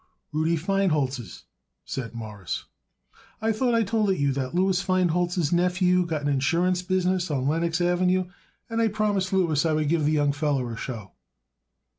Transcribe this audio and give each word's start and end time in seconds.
"Rudy 0.31 0.55
Feinholz's," 0.57 1.43
said 1.85 2.15
Morris. 2.15 2.65
"I 3.39 3.51
thought 3.51 3.75
I 3.75 3.83
told 3.83 4.09
it 4.09 4.17
you 4.17 4.31
that 4.31 4.55
Louis 4.55 4.81
Feinholz's 4.83 5.53
nephew 5.53 6.07
got 6.07 6.23
an 6.23 6.27
insurance 6.27 6.81
business 6.81 7.29
on 7.29 7.45
Lenox 7.47 7.79
Avenue, 7.79 8.25
and 8.67 8.81
I 8.81 8.87
promised 8.87 9.31
Louis 9.31 9.63
I 9.63 9.73
would 9.73 9.89
give 9.89 10.05
the 10.05 10.11
young 10.11 10.31
feller 10.31 10.73
a 10.73 10.75
show." 10.75 11.11